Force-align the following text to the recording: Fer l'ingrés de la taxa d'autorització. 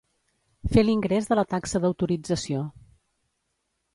Fer 0.75 0.83
l'ingrés 0.85 1.29
de 1.33 1.37
la 1.39 1.43
taxa 1.51 1.83
d'autorització. 1.85 2.63